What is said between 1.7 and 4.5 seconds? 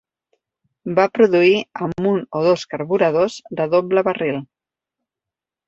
amb un o dos carburadors de doble barril.